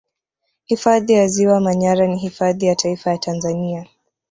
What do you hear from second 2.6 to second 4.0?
ya Taifa ya Tanzania